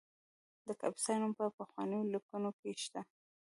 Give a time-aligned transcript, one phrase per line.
[0.67, 3.01] د کاپیسا نوم په پخوانیو لیکنو کې شته